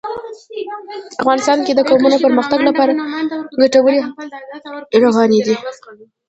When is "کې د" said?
1.65-1.81